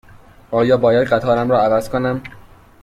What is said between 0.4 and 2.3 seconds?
آیا باید قطارم را عوض کنم؟